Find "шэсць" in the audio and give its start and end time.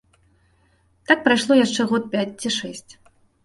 2.61-2.91